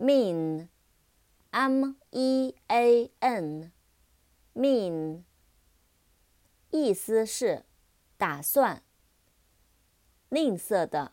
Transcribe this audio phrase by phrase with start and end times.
[0.00, 5.22] Mean，M E A N，Mean，
[6.70, 7.64] 意思是
[8.16, 8.82] 打算，
[10.30, 11.12] 吝啬的。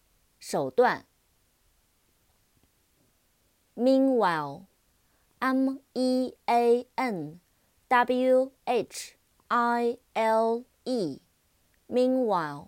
[0.41, 1.05] 手段。
[3.75, 9.15] Meanwhile，M E A N，W H
[9.47, 12.67] I L E，Meanwhile，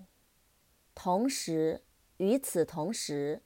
[0.96, 1.81] 同时，
[2.18, 3.42] 与此同时。